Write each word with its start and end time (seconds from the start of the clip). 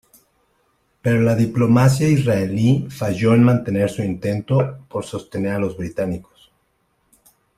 Pero 1.03 1.21
la 1.21 1.35
diplomacia 1.35 2.09
israelí 2.09 2.87
falló 2.89 3.35
en 3.35 3.43
mantener 3.43 3.87
su 3.91 4.01
intento 4.01 4.83
por 4.89 5.05
sostener 5.05 5.51
a 5.53 5.59
los 5.59 5.77
británicos. 5.77 6.51